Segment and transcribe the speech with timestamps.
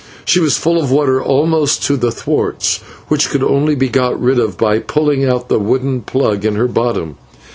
[0.25, 4.39] She was full of water almost to the thwarts, which could only be got rid
[4.39, 7.17] of by pulling out the wooden plug in her bottom.